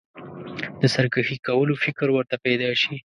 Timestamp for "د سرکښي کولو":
0.81-1.73